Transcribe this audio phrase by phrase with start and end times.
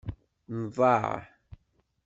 [0.61, 1.15] Nḍaɛ.